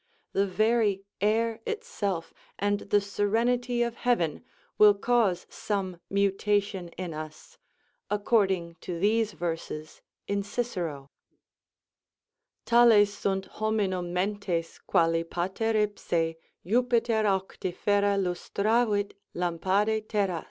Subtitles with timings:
[0.33, 4.43] The very air itself, and the serenity of heaven,
[4.79, 7.59] will cause some mutation in us,
[8.09, 11.11] according to these verses in Cicero:
[12.65, 16.33] Tales sunt hominnm mentes, quali pater ipse
[16.65, 20.39] Jupiter auctiferâ lustravit lampade terras.